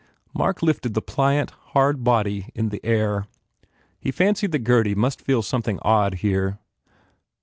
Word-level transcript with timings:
Mark 0.33 0.63
lifted 0.63 0.95
the 0.95 1.01
pliant, 1.03 1.51
hard 1.75 2.03
body 2.03 2.49
in 2.55 2.69
the 2.69 2.83
air. 2.83 3.27
He 3.99 4.09
fancied 4.09 4.51
that 4.53 4.63
Gurdy 4.63 4.95
must 4.95 5.21
feel 5.21 5.43
something 5.43 5.77
odd, 5.83 6.15
here. 6.25 6.57